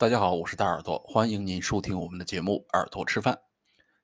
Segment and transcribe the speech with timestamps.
[0.00, 3.34] 大家好，我是大耳朵，欢迎您收听我们的节目《耳朵吃饭》。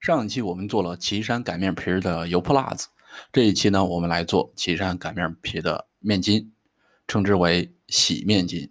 [0.01, 2.89] 上一期我们做了岐山擀面皮的油泼辣子，
[3.30, 6.53] 这一期呢，我们来做岐山擀面皮的面筋，
[7.07, 8.68] 称之为洗面筋。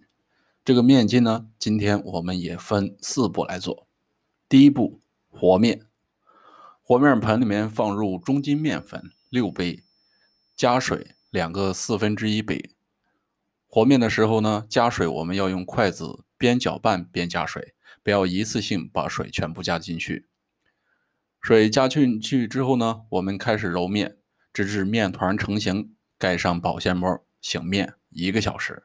[0.66, 3.88] 这个面筋呢，今天我们也分四步来做。
[4.46, 5.86] 第一步，和面。
[6.82, 9.82] 和面盆里面放入中筋面粉六杯，
[10.54, 12.74] 加水两个四分之一杯。
[13.66, 17.72] 和面的时候呢，加水我们要用筷子边搅拌边加水，
[18.02, 20.26] 不要一次性把水全部加进去。
[21.40, 24.18] 水加进去之后呢，我们开始揉面，
[24.52, 28.82] 直至面团成型，盖上保鲜膜，醒面一个小时。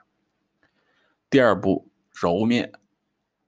[1.29, 2.71] 第二步，揉面。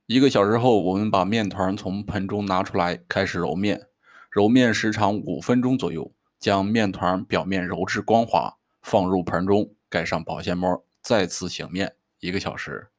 [0.07, 3.87] 一个小时后，我们把面团从盆中拿出来，开始揉面。
[4.29, 10.85] 揉面时长五分钟左右，将面团表面揉至光滑，放入盆中，盖上保鲜膜。
[11.01, 12.89] 再次醒面一个小时。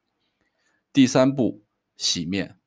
[0.92, 1.64] 第三步，
[1.96, 2.58] 洗面。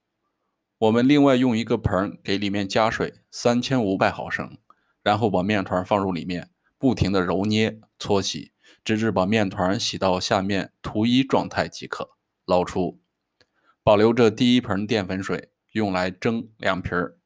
[0.80, 4.58] 我们另外用一个盆给里面加水三千五百毫升，
[5.04, 8.52] 然后把面团放入里面，不停的揉捏搓洗，
[8.84, 12.18] 直至把面团洗到下面涂衣状态即可。
[12.46, 13.00] 捞出，
[13.84, 17.20] 保留着第一盆淀粉水，用来蒸凉皮儿。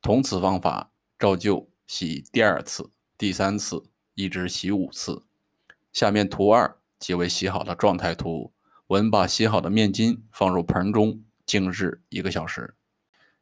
[0.00, 5.26] 同此方法，照旧洗第二次、第三次，一直洗五次。
[5.92, 6.80] 下面图二。
[6.98, 8.54] 即为洗好的状态图。
[8.88, 12.74] 我们把洗好的面筋放入盆中静置一个小时。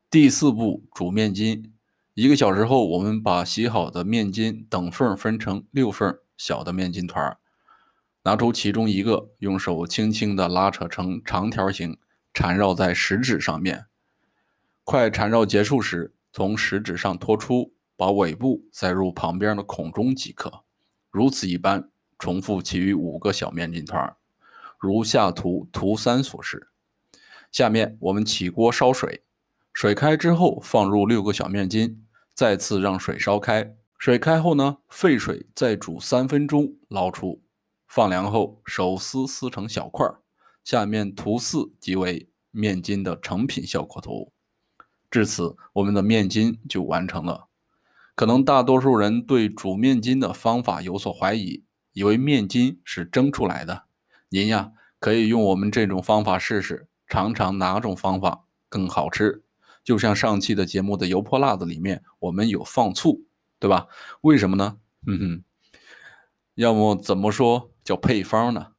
[0.09, 1.71] 第四步，煮面筋。
[2.15, 7.37] 一个小时后，我们把洗好的面筋等份分成六份小的面筋团，
[8.23, 11.99] 拿出其中一个，用手轻轻地拉扯成长条形，
[12.33, 13.87] 缠绕在食指上面。
[14.83, 20.65] 快缠绕结束时，从食指上拖出，把尾部塞入旁边的孔中即可。
[21.11, 21.91] 如此一般。
[22.17, 24.17] 重复其余五个小面筋团，
[24.85, 26.69] 如下图图三所示。
[27.51, 29.25] 下面我们起锅烧水，
[29.73, 33.75] 水开之后放入六个小面筋，再次让水烧开。
[33.99, 37.43] 水开后呢，沸水再煮三分钟，捞出，
[37.89, 40.07] 放凉后手撕撕成小块。
[40.63, 44.33] 下面图四即为面筋的成品效果图。
[45.11, 47.49] 至此，我们的面筋就完成了。
[48.15, 51.65] 可能大多数人对煮面筋的方法有所怀疑。
[51.97, 53.85] 以为面筋是蒸出来的，
[54.35, 59.45] 您呀可以用我们这种方法试试，尝尝哪种方法更好吃。
[59.85, 63.23] 就像上期的节目的油泼辣子里面，我们有放醋，
[63.61, 63.87] 对吧？
[64.23, 64.79] 为什么呢？
[65.07, 65.45] 嗯哼，
[66.57, 68.73] 要么怎么说叫配方呢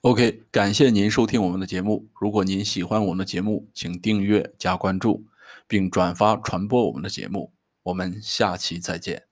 [0.00, 2.08] ？OK，感谢您收听我们的节目。
[2.20, 5.28] 如果您喜欢我们的节目，请订阅加关注，
[5.68, 7.52] 并转发传播我们的节目。
[7.84, 9.27] 我们下期再见。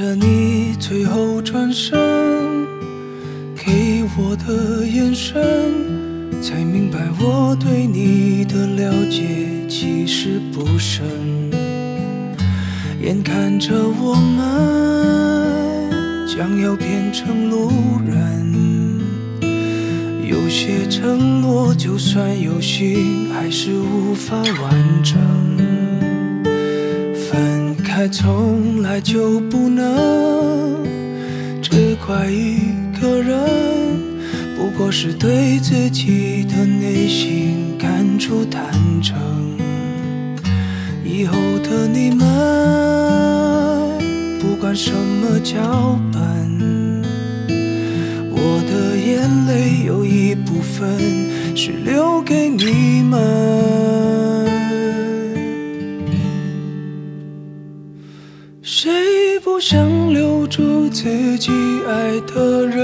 [0.00, 1.92] 看着你最后转身，
[3.54, 5.38] 给我的眼神，
[6.40, 11.04] 才明白我对你的了解其实不深。
[13.02, 15.90] 眼看着我们
[16.26, 17.70] 将要变成路
[18.06, 18.98] 人，
[20.26, 25.69] 有些承诺就算有心，还是无法完整。
[28.08, 30.84] 从来就不能
[31.60, 33.38] 只怪一个人，
[34.56, 38.72] 不过是对自己的内心感触坦
[39.02, 39.18] 诚。
[41.04, 42.26] 以后的你们，
[44.40, 47.02] 不管什么脚本，
[48.30, 50.98] 我的眼泪有一部分
[51.54, 53.99] 是留给你们。
[58.72, 58.88] 谁
[59.40, 61.50] 不想留住自己
[61.88, 62.78] 爱的人，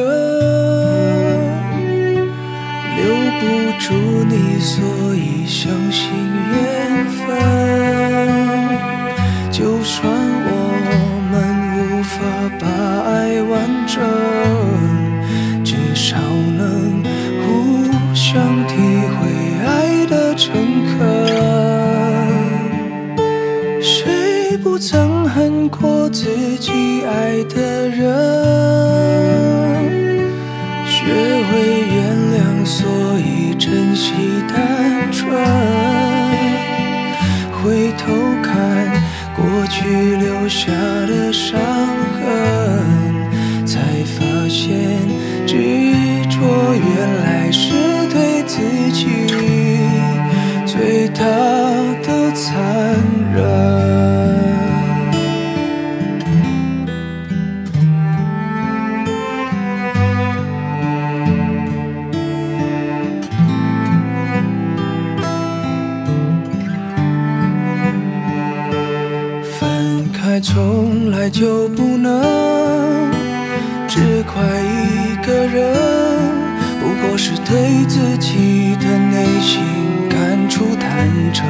[2.96, 3.46] 留不
[3.78, 3.94] 住
[4.28, 4.82] 你，所
[5.14, 6.10] 以相信
[6.50, 7.65] 缘分。
[27.16, 27.85] 爱的
[70.48, 72.22] 从来就不能
[73.88, 75.74] 只怪一个人，
[76.78, 79.64] 不过是对自己的内心
[80.08, 81.44] 感触坦诚。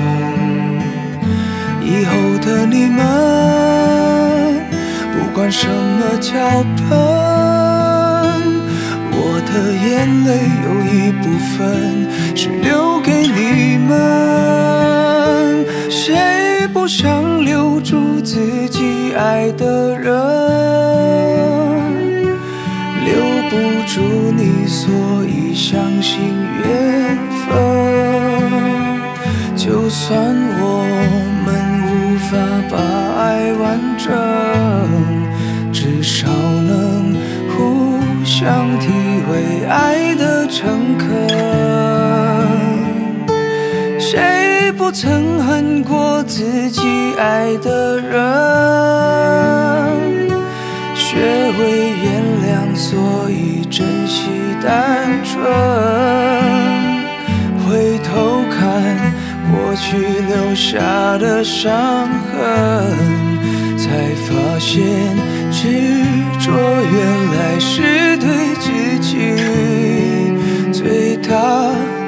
[1.82, 4.64] 以后的你们，
[5.12, 6.98] 不管什么脚本，
[9.12, 10.30] 我的眼泪
[10.64, 11.54] 有一部分
[12.34, 12.85] 是流
[19.16, 20.12] 爱的人？
[23.04, 23.14] 留
[23.48, 24.00] 不住
[24.36, 24.84] 你，所
[25.24, 26.20] 以相信
[26.64, 27.46] 缘分。
[29.56, 30.14] 就算
[30.60, 30.64] 我
[31.44, 31.48] 们
[31.82, 31.86] 无
[32.28, 32.30] 法
[32.70, 32.76] 把
[33.22, 33.24] 爱
[33.54, 33.64] 完
[33.96, 34.04] 整，
[35.72, 37.14] 至少能
[37.56, 37.56] 互
[38.24, 38.84] 相体
[39.28, 39.95] 会爱
[44.86, 46.80] 不曾恨过自己
[47.18, 48.14] 爱的人？
[50.94, 51.16] 学
[51.58, 54.30] 会原谅，所以珍惜
[54.62, 55.42] 单纯。
[57.64, 58.62] 回头看
[59.50, 59.96] 过去
[60.28, 62.38] 留下的伤痕，
[63.76, 64.84] 才发现
[65.50, 65.66] 执
[66.38, 66.52] 着
[66.92, 66.96] 原
[67.34, 69.34] 来是对自己
[70.72, 71.34] 最大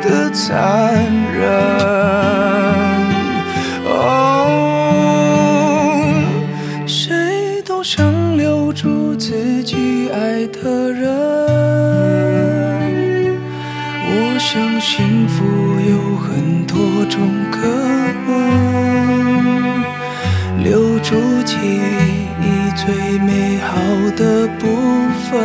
[0.01, 1.18] 的残忍。
[24.17, 24.67] 的部
[25.31, 25.41] 分。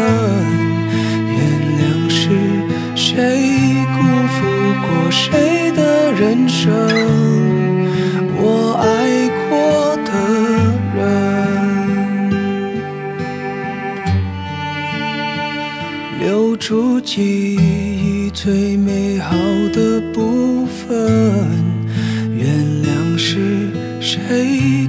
[1.27, 1.39] 原
[1.79, 2.21] 谅是
[2.95, 3.05] 谁
[3.93, 4.35] 辜负
[4.81, 6.71] 过谁的人生，
[8.35, 8.83] 我爱
[9.49, 9.51] 过
[10.05, 10.11] 的
[10.95, 11.01] 人。
[16.19, 19.35] 留住记忆最美好
[19.73, 20.87] 的部分。
[22.35, 22.47] 原
[22.83, 23.69] 谅是
[23.99, 24.82] 谁